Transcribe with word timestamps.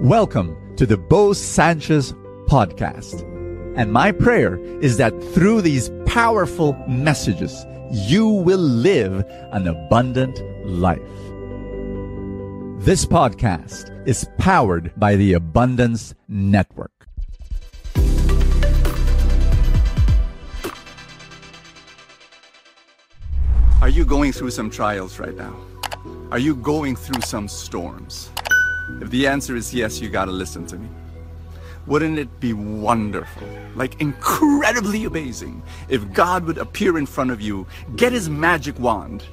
Welcome 0.00 0.76
to 0.76 0.84
the 0.84 0.98
Bo 0.98 1.32
Sanchez 1.32 2.12
podcast. 2.48 3.22
And 3.78 3.94
my 3.94 4.12
prayer 4.12 4.58
is 4.82 4.98
that 4.98 5.18
through 5.32 5.62
these 5.62 5.90
powerful 6.04 6.74
messages, 6.86 7.64
you 7.90 8.28
will 8.28 8.58
live 8.58 9.24
an 9.52 9.66
abundant 9.66 10.38
life. 10.66 11.00
This 12.84 13.06
podcast 13.06 14.06
is 14.06 14.28
powered 14.36 14.92
by 15.00 15.16
the 15.16 15.32
Abundance 15.32 16.14
Network. 16.28 17.08
Are 23.80 23.88
you 23.88 24.04
going 24.04 24.32
through 24.32 24.50
some 24.50 24.68
trials 24.68 25.18
right 25.18 25.34
now? 25.34 25.56
Are 26.30 26.38
you 26.38 26.54
going 26.54 26.96
through 26.96 27.22
some 27.22 27.48
storms? 27.48 28.28
If 29.00 29.10
the 29.10 29.26
answer 29.26 29.56
is 29.56 29.74
yes, 29.74 30.00
you 30.00 30.08
gotta 30.08 30.30
listen 30.30 30.66
to 30.66 30.78
me. 30.78 30.88
Wouldn't 31.86 32.18
it 32.18 32.40
be 32.40 32.52
wonderful, 32.52 33.46
like 33.74 34.00
incredibly 34.00 35.04
amazing, 35.04 35.62
if 35.88 36.12
God 36.12 36.44
would 36.44 36.58
appear 36.58 36.98
in 36.98 37.06
front 37.06 37.30
of 37.30 37.40
you, 37.40 37.66
get 37.94 38.12
his 38.12 38.28
magic 38.28 38.78
wand, 38.78 39.24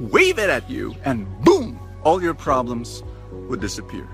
wave 0.00 0.38
it 0.38 0.50
at 0.50 0.68
you, 0.68 0.94
and 1.04 1.26
boom, 1.44 1.78
all 2.02 2.22
your 2.22 2.34
problems 2.34 3.02
would 3.48 3.60
disappear. 3.60 4.06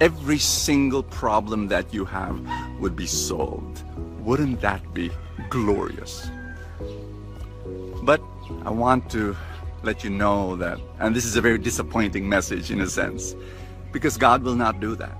Every 0.00 0.38
single 0.38 1.04
problem 1.04 1.68
that 1.68 1.94
you 1.94 2.04
have 2.04 2.40
would 2.80 2.96
be 2.96 3.06
solved. 3.06 3.84
Wouldn't 4.20 4.60
that 4.60 4.92
be 4.92 5.10
glorious? 5.50 6.28
But 8.02 8.20
I 8.64 8.70
want 8.70 9.08
to 9.10 9.36
let 9.82 10.02
you 10.02 10.10
know 10.10 10.56
that, 10.56 10.80
and 10.98 11.14
this 11.14 11.24
is 11.24 11.36
a 11.36 11.40
very 11.40 11.58
disappointing 11.58 12.28
message 12.28 12.70
in 12.70 12.80
a 12.80 12.88
sense, 12.88 13.36
because 13.94 14.18
God 14.18 14.42
will 14.42 14.56
not 14.56 14.80
do 14.80 14.94
that. 14.96 15.16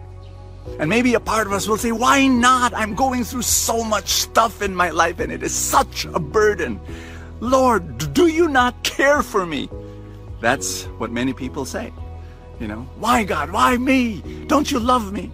And 0.78 0.90
maybe 0.90 1.14
a 1.14 1.20
part 1.20 1.46
of 1.46 1.52
us 1.52 1.66
will 1.66 1.78
say, 1.78 1.92
Why 1.92 2.26
not? 2.26 2.74
I'm 2.74 2.94
going 2.94 3.24
through 3.24 3.42
so 3.42 3.82
much 3.82 4.08
stuff 4.08 4.60
in 4.60 4.74
my 4.74 4.90
life 4.90 5.20
and 5.20 5.32
it 5.32 5.42
is 5.42 5.54
such 5.54 6.04
a 6.06 6.18
burden. 6.18 6.80
Lord, 7.40 8.12
do 8.12 8.26
you 8.26 8.48
not 8.48 8.82
care 8.82 9.22
for 9.22 9.46
me? 9.46 9.70
That's 10.40 10.84
what 10.98 11.10
many 11.10 11.32
people 11.32 11.64
say. 11.64 11.92
You 12.60 12.68
know, 12.68 12.82
why 12.98 13.24
God? 13.24 13.50
Why 13.50 13.76
me? 13.76 14.20
Don't 14.46 14.70
you 14.70 14.78
love 14.78 15.12
me? 15.12 15.32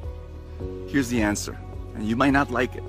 Here's 0.88 1.08
the 1.08 1.22
answer, 1.22 1.56
and 1.94 2.06
you 2.06 2.16
might 2.16 2.30
not 2.30 2.50
like 2.50 2.74
it. 2.74 2.84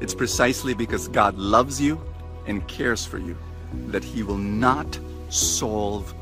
It's 0.00 0.14
precisely 0.14 0.74
because 0.74 1.08
God 1.08 1.36
loves 1.36 1.80
you 1.80 2.00
and 2.46 2.66
cares 2.68 3.04
for 3.04 3.18
you 3.18 3.36
that 3.88 4.02
He 4.02 4.22
will 4.22 4.38
not 4.38 4.98
solve 5.28 6.14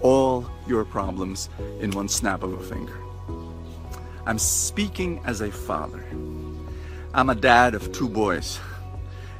all 0.00 0.48
your 0.66 0.84
problems 0.84 1.48
in 1.80 1.90
one 1.90 2.08
snap 2.08 2.42
of 2.42 2.52
a 2.52 2.62
finger. 2.62 2.98
I'm 4.26 4.38
speaking 4.38 5.20
as 5.24 5.40
a 5.40 5.50
father. 5.50 6.04
I'm 7.14 7.30
a 7.30 7.34
dad 7.34 7.74
of 7.74 7.92
two 7.92 8.08
boys. 8.08 8.60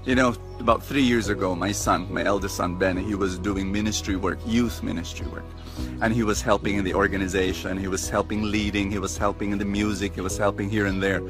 You 0.05 0.15
know, 0.15 0.35
about 0.59 0.83
three 0.83 1.03
years 1.03 1.29
ago, 1.29 1.55
my 1.55 1.73
son, 1.73 2.13
my 2.13 2.25
eldest 2.25 2.57
son, 2.57 2.77
Ben, 2.77 2.97
he 2.97 3.15
was 3.15 3.39
doing 3.39 3.71
ministry 3.71 4.17
work, 4.17 4.39
youth 4.47 4.83
ministry 4.83 5.27
work. 5.27 5.45
And 6.01 6.13
he 6.13 6.23
was 6.23 6.43
helping 6.43 6.77
in 6.77 6.85
the 6.85 6.95
organization, 6.95 7.77
he 7.79 7.89
was 7.89 8.09
helping 8.09 8.43
leading, 8.43 8.91
he 8.91 8.99
was 8.99 9.17
helping 9.17 9.53
in 9.53 9.59
the 9.59 9.65
music, 9.65 10.15
he 10.15 10.21
was 10.21 10.37
helping 10.37 10.69
here 10.71 10.87
and 10.87 11.03
there. 11.03 11.23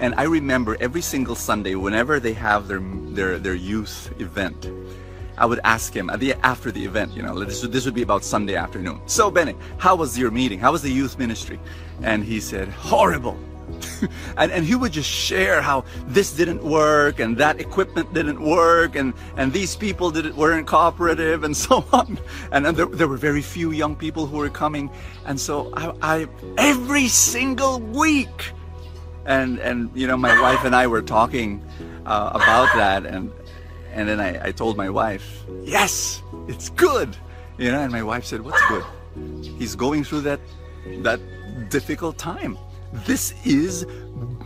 And 0.00 0.14
I 0.16 0.24
remember 0.24 0.76
every 0.80 1.02
single 1.02 1.34
Sunday, 1.34 1.74
whenever 1.74 2.20
they 2.20 2.32
have 2.32 2.68
their, 2.68 2.80
their, 2.80 3.38
their 3.38 3.54
youth 3.54 4.12
event, 4.18 4.68
I 5.40 5.46
would 5.46 5.60
ask 5.64 5.94
him 5.94 6.10
at 6.10 6.20
the 6.20 6.34
after 6.44 6.70
the 6.70 6.84
event, 6.84 7.12
you 7.16 7.22
know, 7.22 7.38
this 7.42 7.62
would, 7.62 7.72
this 7.72 7.86
would 7.86 7.94
be 7.94 8.02
about 8.02 8.22
Sunday 8.22 8.56
afternoon. 8.56 9.00
So 9.06 9.30
Benny, 9.30 9.56
how 9.78 9.96
was 9.96 10.18
your 10.18 10.30
meeting? 10.30 10.60
How 10.60 10.70
was 10.70 10.82
the 10.82 10.92
youth 10.92 11.18
ministry? 11.18 11.58
And 12.02 12.22
he 12.22 12.40
said, 12.40 12.68
horrible. 12.68 13.38
and, 14.36 14.52
and 14.52 14.66
he 14.66 14.74
would 14.74 14.92
just 14.92 15.08
share 15.08 15.62
how 15.62 15.84
this 16.06 16.34
didn't 16.34 16.62
work 16.62 17.20
and 17.20 17.38
that 17.38 17.58
equipment 17.58 18.12
didn't 18.12 18.38
work 18.38 18.96
and, 18.96 19.14
and 19.38 19.50
these 19.50 19.76
people 19.76 20.10
didn't, 20.10 20.36
weren't 20.36 20.66
cooperative 20.66 21.42
and 21.42 21.56
so 21.66 21.84
on. 21.90 22.18
And, 22.52 22.66
and 22.66 22.76
there, 22.76 22.86
there 22.86 23.08
were 23.08 23.16
very 23.16 23.42
few 23.42 23.70
young 23.70 23.96
people 23.96 24.26
who 24.26 24.36
were 24.36 24.50
coming. 24.50 24.90
And 25.24 25.40
so 25.40 25.72
I, 25.74 25.94
I 26.02 26.28
every 26.58 27.08
single 27.08 27.80
week, 27.80 28.52
and, 29.24 29.58
and 29.60 29.90
you 29.94 30.06
know, 30.06 30.18
my 30.18 30.38
wife 30.42 30.64
and 30.64 30.76
I 30.76 30.86
were 30.86 31.02
talking 31.02 31.64
uh, 32.04 32.30
about 32.34 32.68
that 32.74 33.06
and, 33.06 33.32
and 33.92 34.08
then 34.08 34.20
I, 34.20 34.48
I 34.48 34.52
told 34.52 34.76
my 34.76 34.90
wife, 34.90 35.44
yes, 35.62 36.22
it's 36.48 36.68
good. 36.70 37.16
You 37.58 37.70
know, 37.72 37.80
and 37.80 37.92
my 37.92 38.02
wife 38.02 38.24
said, 38.24 38.40
what's 38.42 38.62
good? 38.68 38.84
He's 39.58 39.74
going 39.74 40.04
through 40.04 40.22
that, 40.22 40.40
that 41.02 41.20
difficult 41.68 42.16
time. 42.18 42.56
This 43.06 43.34
is 43.44 43.86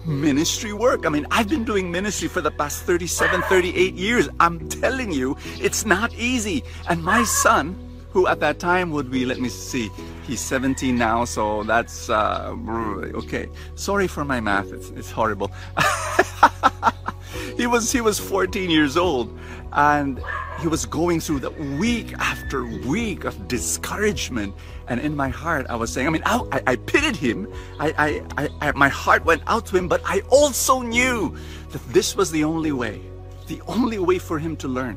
ministry 0.05 0.73
work. 0.73 1.07
I 1.07 1.09
mean, 1.09 1.27
I've 1.31 1.49
been 1.49 1.65
doing 1.65 1.91
ministry 1.91 2.29
for 2.29 2.41
the 2.41 2.51
past 2.51 2.83
37, 2.83 3.43
38 3.43 3.95
years. 3.95 4.29
I'm 4.41 4.69
telling 4.69 5.13
you, 5.13 5.37
it's 5.61 5.87
not 5.87 6.13
easy. 6.15 6.63
And 6.89 7.03
my 7.03 7.25
son, 7.25 7.77
who 8.11 8.27
at 8.27 8.41
that 8.41 8.59
time 8.59 8.91
would 8.91 9.11
be, 9.11 9.25
let 9.25 9.41
me 9.41 9.49
see, 9.49 9.91
he's 10.27 10.41
17 10.41 10.97
now, 10.97 11.25
so 11.25 11.63
that's, 11.65 12.11
uh, 12.11 12.55
okay. 13.15 13.49
Sorry 13.75 14.07
for 14.07 14.25
my 14.25 14.41
math, 14.41 14.73
it's, 14.73 14.91
it's 14.91 15.11
horrible. 15.11 15.51
he 17.57 17.67
was 17.67 17.91
he 17.91 18.01
was 18.01 18.19
14 18.19 18.71
years 18.71 18.97
old 18.97 19.39
and 19.73 20.21
he 20.61 20.69
was 20.69 20.87
going 20.87 21.21
through 21.21 21.41
the 21.41 21.51
week 21.79 22.13
after 22.19 22.65
week 22.65 23.25
of 23.25 23.49
discouragement. 23.49 24.55
And 24.87 25.01
in 25.01 25.17
my 25.17 25.29
heart 25.29 25.67
i 25.71 25.77
was 25.77 25.93
saying 25.93 26.07
i 26.07 26.11
mean 26.11 26.23
i, 26.27 26.41
I, 26.53 26.63
I 26.73 26.77
pitied 26.77 27.17
him. 27.17 27.49
I, 27.81 28.23
I, 28.37 28.49
I, 28.61 28.73
my 28.73 28.89
heart 28.89 29.25
went 29.25 29.43
out 29.47 29.67
to 29.67 29.77
him 29.77 29.89
but 29.89 30.03
i 30.05 30.21
also 30.29 30.83
knew 30.83 31.37
that 31.71 31.83
this 31.93 32.15
was 32.15 32.31
the 32.31 32.45
only 32.45 32.73
way 32.73 33.01
the 33.47 33.61
only 33.67 33.99
way 33.99 34.19
for 34.19 34.39
him 34.39 34.57
to 34.57 34.69
learn. 34.69 34.97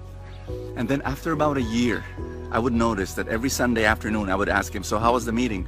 And 0.78 0.88
then 0.88 1.02
after 1.04 1.32
about 1.32 1.58
a 1.58 1.62
year 1.62 2.04
i 2.52 2.60
would 2.60 2.74
notice 2.74 3.14
that 3.14 3.28
every 3.28 3.50
sunday 3.50 3.86
afternoon 3.86 4.30
i 4.30 4.36
would 4.36 4.50
ask 4.50 4.74
him 4.74 4.84
so 4.84 5.00
how 5.00 5.14
was 5.14 5.26
the 5.26 5.34
meeting? 5.34 5.68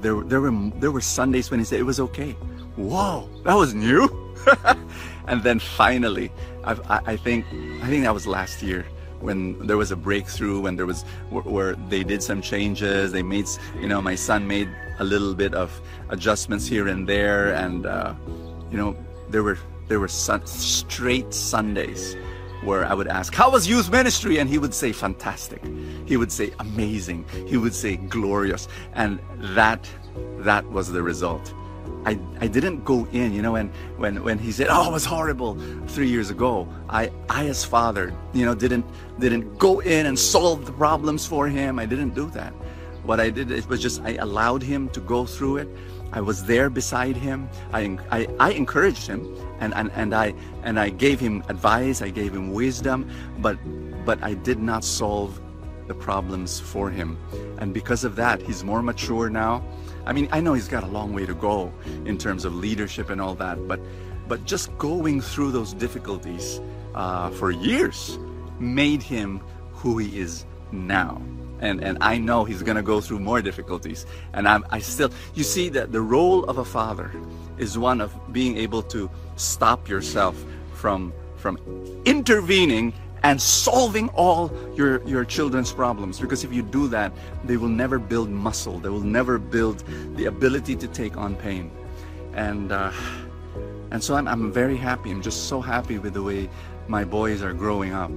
There, 0.00 0.20
there 0.22 0.40
were 0.40 0.70
there 0.80 0.90
were 0.90 1.00
sundays 1.00 1.50
when 1.50 1.60
he 1.60 1.64
said 1.64 1.78
it 1.80 1.84
was 1.84 2.00
okay 2.00 2.36
whoa 2.76 3.28
that 3.44 3.54
was 3.54 3.74
new 3.74 4.08
and 5.26 5.42
then 5.42 5.58
finally, 5.58 6.30
I've, 6.64 6.80
i 6.90 7.16
think 7.16 7.46
I 7.82 7.86
think 7.86 8.04
that 8.04 8.14
was 8.14 8.26
last 8.26 8.62
year 8.62 8.86
when 9.20 9.66
there 9.66 9.76
was 9.76 9.92
a 9.92 9.96
breakthrough 9.96 10.60
when 10.60 10.74
there 10.76 10.86
was 10.86 11.04
where, 11.30 11.44
where, 11.44 11.74
they 11.88 12.02
did 12.02 12.22
some 12.22 12.42
changes. 12.42 13.12
They 13.12 13.22
made 13.22 13.46
you 13.80 13.88
know 13.88 14.02
my 14.02 14.16
son 14.16 14.46
made 14.46 14.68
a 14.98 15.04
little 15.04 15.34
bit 15.34 15.54
of 15.54 15.80
adjustments 16.08 16.66
here 16.66 16.88
and 16.88 17.08
there, 17.08 17.54
and 17.54 17.86
uh, 17.86 18.14
you 18.70 18.76
know 18.76 18.96
there 19.30 19.44
were 19.44 19.58
there 19.88 20.00
were 20.00 20.08
straight 20.08 21.32
Sundays 21.32 22.16
where 22.64 22.84
I 22.86 22.94
would 22.94 23.08
ask, 23.08 23.34
How 23.34 23.50
was 23.50 23.66
youth 23.66 23.90
ministry? 23.90 24.38
And 24.38 24.48
he 24.48 24.58
would 24.58 24.74
say, 24.74 24.92
Fantastic. 24.92 25.62
He 26.06 26.16
would 26.16 26.32
say, 26.32 26.52
Amazing. 26.60 27.24
He 27.46 27.56
would 27.56 27.74
say, 27.74 27.96
Glorious. 27.96 28.68
And 28.94 29.18
that, 29.56 29.88
that 30.38 30.64
was 30.70 30.90
the 30.90 31.02
result. 31.02 31.52
I, 32.04 32.18
I 32.40 32.48
didn't 32.48 32.84
go 32.84 33.06
in, 33.12 33.32
you 33.32 33.42
know, 33.42 33.52
when, 33.52 33.68
when, 33.96 34.22
when 34.24 34.38
he 34.38 34.50
said, 34.50 34.68
oh, 34.70 34.88
it 34.88 34.92
was 34.92 35.04
horrible 35.04 35.56
three 35.86 36.08
years 36.08 36.30
ago, 36.30 36.68
I, 36.88 37.10
I 37.28 37.46
as 37.46 37.64
father, 37.64 38.12
you 38.32 38.44
know, 38.44 38.54
didn't, 38.54 38.84
didn't 39.18 39.58
go 39.58 39.80
in 39.80 40.06
and 40.06 40.18
solve 40.18 40.66
the 40.66 40.72
problems 40.72 41.26
for 41.26 41.48
him. 41.48 41.78
I 41.78 41.86
didn't 41.86 42.14
do 42.14 42.28
that. 42.30 42.52
What 43.04 43.20
I 43.20 43.30
did, 43.30 43.50
it 43.50 43.68
was 43.68 43.80
just, 43.80 44.02
I 44.02 44.14
allowed 44.14 44.62
him 44.62 44.88
to 44.90 45.00
go 45.00 45.26
through 45.26 45.58
it. 45.58 45.68
I 46.12 46.20
was 46.20 46.44
there 46.44 46.68
beside 46.70 47.16
him. 47.16 47.48
I, 47.72 47.98
I, 48.10 48.28
I 48.38 48.50
encouraged 48.52 49.06
him 49.06 49.34
and, 49.60 49.72
and, 49.74 49.90
and, 49.92 50.14
I, 50.14 50.34
and 50.62 50.78
I 50.78 50.90
gave 50.90 51.18
him 51.18 51.42
advice. 51.48 52.02
I 52.02 52.10
gave 52.10 52.34
him 52.34 52.52
wisdom, 52.52 53.08
but, 53.38 53.58
but 54.04 54.22
I 54.22 54.34
did 54.34 54.58
not 54.58 54.84
solve 54.84 55.40
the 55.86 55.94
problems 55.94 56.60
for 56.60 56.90
him. 56.90 57.18
And 57.58 57.72
because 57.72 58.04
of 58.04 58.16
that, 58.16 58.42
he's 58.42 58.62
more 58.62 58.82
mature 58.82 59.30
now. 59.30 59.64
I 60.06 60.12
mean, 60.12 60.28
I 60.32 60.40
know 60.40 60.54
he's 60.54 60.68
got 60.68 60.82
a 60.82 60.88
long 60.88 61.12
way 61.12 61.26
to 61.26 61.34
go 61.34 61.72
in 62.04 62.18
terms 62.18 62.44
of 62.44 62.54
leadership 62.54 63.10
and 63.10 63.20
all 63.20 63.34
that, 63.36 63.66
but 63.68 63.80
but 64.28 64.44
just 64.44 64.76
going 64.78 65.20
through 65.20 65.52
those 65.52 65.74
difficulties 65.74 66.60
uh, 66.94 67.30
for 67.30 67.50
years 67.50 68.18
made 68.58 69.02
him 69.02 69.40
who 69.72 69.98
he 69.98 70.18
is 70.18 70.46
now. 70.70 71.20
And, 71.60 71.82
and 71.82 71.98
I 72.00 72.18
know 72.18 72.44
he's 72.44 72.62
going 72.62 72.76
to 72.76 72.82
go 72.82 73.00
through 73.00 73.20
more 73.20 73.40
difficulties. 73.40 74.04
And 74.32 74.48
I'm, 74.48 74.64
I 74.70 74.80
still, 74.80 75.10
you 75.34 75.44
see 75.44 75.68
that 75.70 75.92
the 75.92 76.00
role 76.00 76.44
of 76.44 76.58
a 76.58 76.64
father 76.64 77.12
is 77.58 77.78
one 77.78 78.00
of 78.00 78.12
being 78.32 78.56
able 78.56 78.82
to 78.84 79.10
stop 79.36 79.88
yourself 79.88 80.42
from, 80.74 81.12
from 81.36 81.58
intervening 82.04 82.92
and 83.22 83.40
solving 83.40 84.08
all 84.10 84.52
your, 84.74 85.02
your 85.06 85.24
children's 85.24 85.72
problems. 85.72 86.18
Because 86.18 86.44
if 86.44 86.52
you 86.52 86.62
do 86.62 86.88
that, 86.88 87.12
they 87.44 87.56
will 87.56 87.68
never 87.68 87.98
build 87.98 88.30
muscle. 88.30 88.78
They 88.78 88.88
will 88.88 89.00
never 89.00 89.38
build 89.38 89.84
the 90.16 90.26
ability 90.26 90.76
to 90.76 90.88
take 90.88 91.16
on 91.16 91.36
pain. 91.36 91.70
And, 92.34 92.72
uh, 92.72 92.92
and 93.90 94.02
so 94.02 94.14
I'm, 94.14 94.26
I'm 94.26 94.52
very 94.52 94.76
happy. 94.76 95.10
I'm 95.10 95.22
just 95.22 95.48
so 95.48 95.60
happy 95.60 95.98
with 95.98 96.14
the 96.14 96.22
way 96.22 96.48
my 96.88 97.04
boys 97.04 97.42
are 97.42 97.52
growing 97.52 97.92
up. 97.92 98.10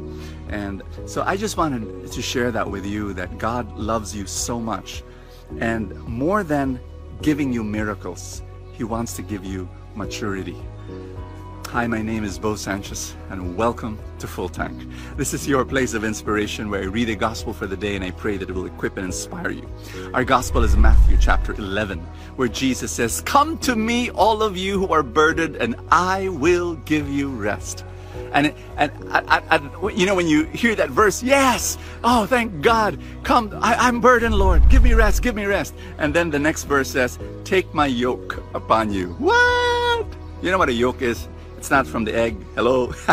And 0.50 0.82
so 1.06 1.22
I 1.24 1.38
just 1.38 1.58
wanted 1.58 2.12
to 2.12 2.22
share 2.22 2.52
that 2.52 2.70
with 2.70 2.86
you 2.86 3.14
that 3.14 3.38
God 3.38 3.72
loves 3.78 4.16
you 4.16 4.26
so 4.26 4.60
much. 4.60 5.04
And 5.60 5.94
more 6.08 6.44
than 6.44 6.80
giving 7.22 7.54
you 7.54 7.64
miracles. 7.64 8.42
He 8.74 8.84
wants 8.84 9.14
to 9.16 9.22
give 9.22 9.46
you 9.46 9.70
maturity. 9.96 10.58
Hi, 11.76 11.88
my 11.88 12.02
name 12.02 12.24
is 12.24 12.40
Bo 12.40 12.56
Sanchez, 12.56 13.18
and 13.30 13.58
welcome 13.58 14.00
to 14.20 14.28
Full 14.28 14.48
Tank. 14.48 14.88
This 15.18 15.34
is 15.34 15.46
your 15.46 15.66
place 15.66 15.94
of 15.94 16.06
inspiration 16.06 16.70
where 16.70 16.84
I 16.84 16.86
read 16.86 17.10
a 17.10 17.18
gospel 17.18 17.52
for 17.52 17.68
the 17.68 17.76
day 17.76 17.96
and 17.96 18.04
I 18.06 18.12
pray 18.12 18.38
that 18.38 18.50
it 18.50 18.54
will 18.54 18.66
equip 18.66 18.96
and 18.96 19.06
inspire 19.06 19.50
you. 19.50 19.70
Our 20.14 20.24
gospel 20.24 20.64
is 20.64 20.78
Matthew 20.78 21.18
chapter 21.20 21.52
11, 21.52 22.00
where 22.38 22.48
Jesus 22.48 22.94
says, 22.94 23.20
Come 23.20 23.58
to 23.58 23.76
me, 23.76 24.10
all 24.12 24.42
of 24.42 24.56
you 24.56 24.80
who 24.80 24.94
are 24.94 25.04
burdened, 25.04 25.58
and 25.58 25.76
I 25.92 26.30
will 26.30 26.76
give 26.86 27.10
you 27.10 27.28
rest. 27.28 27.84
And, 28.32 28.54
and 28.78 29.70
you 30.00 30.06
know, 30.06 30.16
when 30.16 30.28
you 30.28 30.46
hear 30.46 30.76
that 30.76 30.92
verse, 30.92 31.22
yes, 31.22 31.78
oh, 32.06 32.26
thank 32.26 32.62
God, 32.62 32.98
come, 33.24 33.52
I, 33.62 33.90
am 33.90 34.00
burdened, 34.00 34.36
Lord, 34.36 34.70
give 34.70 34.82
me 34.82 34.94
rest, 34.94 35.22
give 35.22 35.36
me 35.36 35.44
rest. 35.44 35.76
And 35.98 36.14
then 36.14 36.30
the 36.30 36.40
next 36.40 36.64
verse 36.64 36.90
says, 36.90 37.20
Take 37.44 37.74
my 37.74 37.88
yoke 37.88 38.42
upon 38.54 38.94
you. 38.94 39.10
What? 39.16 40.08
You 40.42 40.52
know 40.52 40.58
what 40.58 40.70
a 40.70 40.74
yoke 40.74 41.02
is? 41.02 41.28
It's 41.66 41.72
not 41.72 41.88
from 41.88 42.04
the 42.04 42.16
egg. 42.16 42.38
Hello. 42.54 42.86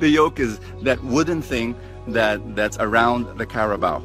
the 0.00 0.08
yoke 0.10 0.40
is 0.40 0.58
that 0.82 1.00
wooden 1.04 1.40
thing 1.40 1.76
that 2.08 2.56
that's 2.56 2.76
around 2.78 3.38
the 3.38 3.46
carabao. 3.46 4.02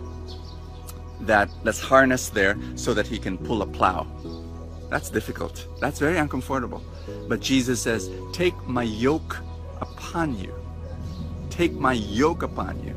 That 1.22 1.50
that's 1.64 1.80
harnessed 1.80 2.36
there 2.36 2.56
so 2.76 2.94
that 2.94 3.08
he 3.08 3.18
can 3.18 3.40
pull 3.40 3.64
a 3.64 3.66
plow. 3.66 4.06
That's 4.92 5.10
difficult. 5.10 5.66
That's 5.80 5.98
very 5.98 6.20
uncomfortable. 6.20 6.84
But 7.28 7.40
Jesus 7.40 7.82
says, 7.82 8.12
"Take 8.32 8.54
my 8.68 8.84
yoke 8.84 9.38
upon 9.82 10.38
you. 10.38 10.54
Take 11.50 11.74
my 11.74 11.94
yoke 11.94 12.44
upon 12.44 12.78
you. 12.86 12.94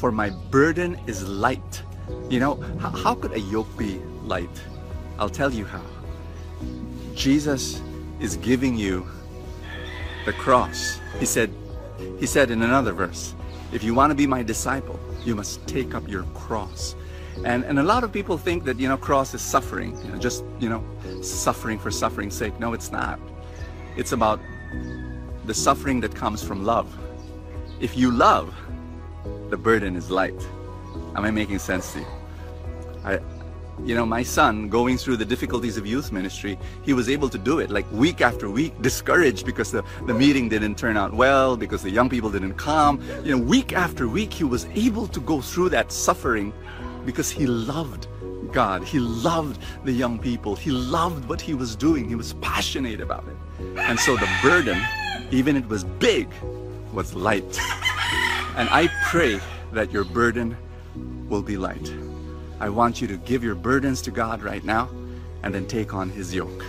For 0.00 0.10
my 0.10 0.30
burden 0.50 0.98
is 1.06 1.28
light." 1.28 1.82
You 2.30 2.40
know, 2.40 2.54
how, 2.80 2.88
how 2.88 3.14
could 3.14 3.32
a 3.32 3.40
yoke 3.40 3.76
be 3.76 4.00
light? 4.24 4.56
I'll 5.18 5.36
tell 5.42 5.52
you 5.52 5.66
how. 5.66 5.84
Jesus 7.14 7.82
is 8.18 8.38
giving 8.38 8.78
you 8.78 9.06
the 10.26 10.34
cross. 10.34 11.00
He 11.18 11.24
said, 11.24 11.50
he 12.18 12.26
said 12.26 12.50
in 12.50 12.62
another 12.62 12.92
verse, 12.92 13.34
if 13.72 13.82
you 13.82 13.94
want 13.94 14.10
to 14.10 14.14
be 14.14 14.26
my 14.26 14.42
disciple, 14.42 15.00
you 15.24 15.34
must 15.34 15.66
take 15.66 15.94
up 15.94 16.06
your 16.06 16.24
cross. 16.34 16.94
And, 17.44 17.64
and 17.64 17.78
a 17.78 17.82
lot 17.82 18.04
of 18.04 18.12
people 18.12 18.36
think 18.36 18.64
that, 18.64 18.78
you 18.78 18.88
know, 18.88 18.96
cross 18.96 19.32
is 19.34 19.40
suffering, 19.40 19.96
you 20.04 20.12
know, 20.12 20.18
just, 20.18 20.44
you 20.58 20.68
know, 20.68 20.84
suffering 21.22 21.78
for 21.78 21.90
suffering's 21.90 22.34
sake. 22.34 22.58
No, 22.60 22.72
it's 22.72 22.90
not. 22.92 23.18
It's 23.96 24.12
about 24.12 24.40
the 25.46 25.54
suffering 25.54 26.00
that 26.00 26.14
comes 26.14 26.42
from 26.42 26.64
love. 26.64 26.94
If 27.80 27.96
you 27.96 28.10
love, 28.10 28.54
the 29.50 29.56
burden 29.56 29.96
is 29.96 30.10
light. 30.10 30.40
Am 31.14 31.24
I 31.24 31.30
making 31.30 31.58
sense 31.58 31.92
to 31.92 32.00
you? 32.00 32.06
I, 33.04 33.20
you 33.84 33.94
know, 33.94 34.06
my 34.06 34.22
son 34.22 34.68
going 34.68 34.96
through 34.96 35.16
the 35.16 35.24
difficulties 35.24 35.76
of 35.76 35.86
youth 35.86 36.12
ministry, 36.12 36.58
he 36.82 36.92
was 36.92 37.08
able 37.08 37.28
to 37.28 37.38
do 37.38 37.58
it 37.58 37.70
like 37.70 37.90
week 37.92 38.20
after 38.20 38.50
week, 38.50 38.72
discouraged 38.80 39.44
because 39.44 39.70
the, 39.70 39.84
the 40.06 40.14
meeting 40.14 40.48
didn't 40.48 40.76
turn 40.78 40.96
out 40.96 41.12
well, 41.12 41.56
because 41.56 41.82
the 41.82 41.90
young 41.90 42.08
people 42.08 42.30
didn't 42.30 42.54
come. 42.54 43.02
You 43.24 43.36
know, 43.36 43.42
week 43.42 43.72
after 43.72 44.08
week, 44.08 44.32
he 44.32 44.44
was 44.44 44.66
able 44.74 45.06
to 45.08 45.20
go 45.20 45.40
through 45.40 45.70
that 45.70 45.92
suffering 45.92 46.52
because 47.04 47.30
he 47.30 47.46
loved 47.46 48.08
God. 48.52 48.84
He 48.84 48.98
loved 48.98 49.60
the 49.84 49.92
young 49.92 50.18
people. 50.18 50.56
He 50.56 50.70
loved 50.70 51.28
what 51.28 51.40
he 51.40 51.54
was 51.54 51.76
doing. 51.76 52.08
He 52.08 52.14
was 52.14 52.32
passionate 52.34 53.00
about 53.00 53.24
it. 53.28 53.36
And 53.78 53.98
so 53.98 54.16
the 54.16 54.28
burden, 54.42 54.80
even 55.30 55.56
it 55.56 55.68
was 55.68 55.84
big, 55.84 56.28
was 56.92 57.14
light. 57.14 57.58
And 58.56 58.68
I 58.70 58.88
pray 59.04 59.38
that 59.72 59.92
your 59.92 60.04
burden 60.04 60.56
will 61.28 61.42
be 61.42 61.58
light. 61.58 61.92
I 62.58 62.68
want 62.68 63.00
you 63.00 63.08
to 63.08 63.16
give 63.18 63.44
your 63.44 63.54
burdens 63.54 64.00
to 64.02 64.10
God 64.10 64.42
right 64.42 64.64
now 64.64 64.88
and 65.42 65.54
then 65.54 65.66
take 65.66 65.92
on 65.92 66.10
His 66.10 66.34
yoke. 66.34 66.64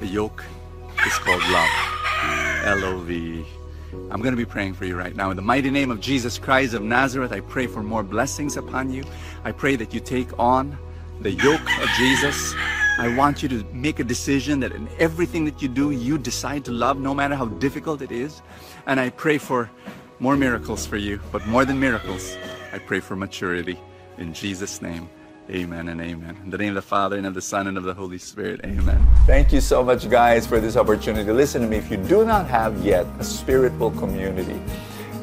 The 0.00 0.06
yoke 0.06 0.44
is 1.06 1.18
called 1.18 1.42
love. 1.50 1.68
L 2.64 2.84
O 2.84 2.98
V. 2.98 3.44
I'm 4.10 4.20
going 4.20 4.32
to 4.32 4.36
be 4.36 4.44
praying 4.44 4.74
for 4.74 4.84
you 4.84 4.96
right 4.96 5.16
now. 5.16 5.30
In 5.30 5.36
the 5.36 5.42
mighty 5.42 5.70
name 5.70 5.90
of 5.90 6.00
Jesus 6.00 6.38
Christ 6.38 6.74
of 6.74 6.82
Nazareth, 6.82 7.32
I 7.32 7.40
pray 7.40 7.66
for 7.66 7.82
more 7.82 8.02
blessings 8.02 8.56
upon 8.56 8.92
you. 8.92 9.02
I 9.44 9.52
pray 9.52 9.76
that 9.76 9.94
you 9.94 10.00
take 10.00 10.38
on 10.38 10.78
the 11.20 11.32
yoke 11.32 11.80
of 11.82 11.88
Jesus. 11.96 12.54
I 12.98 13.14
want 13.16 13.42
you 13.42 13.48
to 13.48 13.64
make 13.72 13.98
a 13.98 14.04
decision 14.04 14.60
that 14.60 14.72
in 14.72 14.88
everything 14.98 15.44
that 15.46 15.62
you 15.62 15.68
do, 15.68 15.90
you 15.90 16.18
decide 16.18 16.64
to 16.66 16.72
love 16.72 16.98
no 16.98 17.14
matter 17.14 17.34
how 17.34 17.46
difficult 17.46 18.02
it 18.02 18.12
is. 18.12 18.42
And 18.86 19.00
I 19.00 19.10
pray 19.10 19.38
for 19.38 19.70
more 20.18 20.36
miracles 20.36 20.84
for 20.84 20.96
you, 20.96 21.20
but 21.32 21.46
more 21.46 21.64
than 21.64 21.80
miracles, 21.80 22.36
I 22.72 22.78
pray 22.78 23.00
for 23.00 23.16
maturity. 23.16 23.80
In 24.18 24.32
Jesus' 24.32 24.82
name, 24.82 25.08
amen 25.48 25.88
and 25.88 26.00
amen. 26.00 26.36
In 26.42 26.50
the 26.50 26.58
name 26.58 26.70
of 26.70 26.74
the 26.74 26.82
Father, 26.82 27.16
and 27.16 27.24
of 27.24 27.34
the 27.34 27.40
Son, 27.40 27.68
and 27.68 27.78
of 27.78 27.84
the 27.84 27.94
Holy 27.94 28.18
Spirit, 28.18 28.60
amen. 28.64 29.06
Thank 29.26 29.52
you 29.52 29.60
so 29.60 29.80
much, 29.80 30.10
guys, 30.10 30.44
for 30.44 30.58
this 30.58 30.76
opportunity. 30.76 31.30
Listen 31.30 31.62
to 31.62 31.68
me. 31.68 31.76
If 31.76 31.88
you 31.88 31.98
do 31.98 32.24
not 32.24 32.48
have 32.48 32.84
yet 32.84 33.06
a 33.20 33.24
spiritual 33.24 33.92
community, 33.92 34.60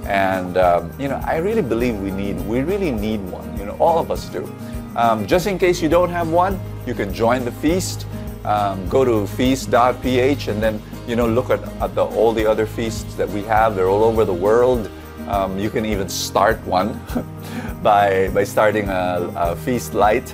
and 0.06 0.56
um, 0.56 0.94
you 0.98 1.10
know, 1.10 1.20
I 1.26 1.38
really 1.38 1.62
believe 1.62 2.00
we 2.00 2.12
need, 2.12 2.40
we 2.48 2.62
really 2.62 2.92
need 2.92 3.20
one. 3.30 3.58
You 3.58 3.66
know, 3.66 3.76
all 3.80 4.00
of 4.00 4.12
us 4.12 4.30
do. 4.30 4.50
Um, 4.96 5.28
just 5.28 5.46
in 5.46 5.60
case 5.60 5.82
you 5.82 5.90
don't 5.90 6.10
have 6.10 6.30
one, 6.30 6.58
you 6.86 6.94
can 6.94 7.14
join 7.14 7.44
the 7.44 7.52
feast. 7.52 8.08
Um, 8.46 8.88
go 8.88 9.04
to 9.04 9.28
feast.ph 9.36 10.48
and 10.48 10.62
then 10.62 10.80
you 11.08 11.16
know 11.16 11.28
look 11.28 11.50
at, 11.50 11.64
at 11.82 11.96
the, 11.96 12.06
all 12.06 12.32
the 12.32 12.46
other 12.46 12.66
feasts 12.66 13.16
that 13.16 13.28
we 13.28 13.42
have. 13.44 13.76
They're 13.76 13.90
all 13.90 14.06
over 14.06 14.24
the 14.24 14.34
world. 14.34 14.90
Um, 15.28 15.58
you 15.58 15.72
can 15.72 15.86
even 15.86 16.08
start 16.08 16.64
one 16.68 17.00
by, 17.84 18.30
by 18.30 18.44
starting 18.44 18.90
a, 18.90 19.32
a 19.36 19.56
Feast 19.56 19.94
Light. 19.94 20.34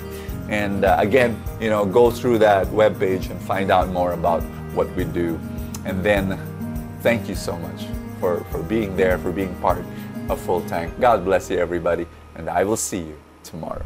And 0.49 0.83
uh, 0.83 0.97
again, 0.99 1.41
you 1.61 1.69
know, 1.69 1.85
go 1.85 2.11
through 2.11 2.39
that 2.39 2.67
webpage 2.67 3.29
and 3.29 3.41
find 3.41 3.71
out 3.71 3.87
more 3.89 4.11
about 4.11 4.43
what 4.73 4.93
we 4.95 5.05
do. 5.05 5.39
And 5.85 6.03
then 6.03 6.37
thank 7.01 7.29
you 7.29 7.35
so 7.35 7.57
much 7.57 7.85
for, 8.19 8.43
for 8.51 8.61
being 8.63 8.97
there, 8.97 9.17
for 9.17 9.31
being 9.31 9.55
part 9.55 9.85
of 10.29 10.41
Full 10.41 10.61
Tank. 10.67 10.99
God 10.99 11.23
bless 11.23 11.49
you, 11.49 11.57
everybody. 11.57 12.05
And 12.35 12.49
I 12.49 12.65
will 12.65 12.77
see 12.77 12.99
you 12.99 13.17
tomorrow. 13.43 13.85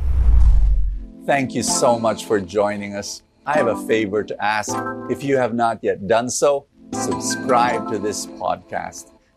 Thank 1.25 1.53
you 1.53 1.61
so 1.61 1.99
much 1.99 2.25
for 2.25 2.39
joining 2.39 2.95
us. 2.95 3.21
I 3.45 3.53
have 3.57 3.67
a 3.67 3.87
favor 3.87 4.23
to 4.23 4.43
ask. 4.43 4.75
If 5.09 5.23
you 5.23 5.37
have 5.37 5.53
not 5.53 5.83
yet 5.83 6.07
done 6.07 6.29
so, 6.29 6.65
subscribe 6.93 7.91
to 7.91 7.99
this 7.99 8.25
podcast 8.25 9.14